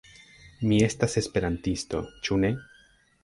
Mi 0.69 0.77
estas 0.85 1.17
esperantisto, 1.21 2.03
ĉu 2.29 2.39
ne? 2.45 2.53